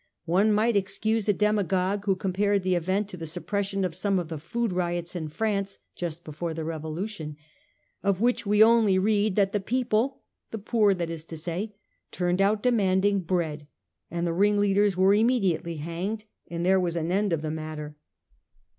One 0.25 0.51
might 0.51 0.75
excuse 0.75 1.29
a 1.29 1.31
demagogue 1.33 2.05
who 2.05 2.15
compared 2.15 2.63
the 2.63 2.73
event 2.73 3.07
to 3.09 3.17
the 3.17 3.27
suppression 3.27 3.85
of 3.85 3.93
some 3.93 4.17
of 4.17 4.29
the 4.29 4.39
food 4.39 4.71
riots 4.71 5.15
in 5.15 5.27
France 5.27 5.77
just 5.95 6.23
before 6.23 6.55
the 6.55 6.63
Revolution, 6.63 7.37
of 8.01 8.19
which 8.19 8.43
we 8.43 8.63
only 8.63 8.97
read 8.97 9.35
that 9.35 9.51
the 9.51 9.59
people— 9.59 10.23
the 10.49 10.57
poor, 10.57 10.95
that 10.95 11.11
is 11.11 11.23
to 11.25 11.37
say— 11.37 11.75
turned 12.11 12.41
out 12.41 12.63
demanding 12.63 13.19
bread, 13.19 13.67
and 14.09 14.25
the 14.25 14.33
ringleaders 14.33 14.97
were 14.97 15.13
immediately 15.13 15.75
hanged, 15.75 16.25
and 16.49 16.65
there 16.65 16.79
was 16.79 16.95
an 16.95 17.11
end 17.11 17.31
of 17.31 17.43
the 17.43 17.51
matter. 17.51 17.95